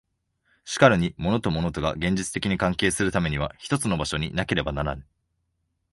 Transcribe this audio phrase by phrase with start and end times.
[0.65, 5.05] しかるに物と物とが現実的に関係するためには一つの場所になければならぬ。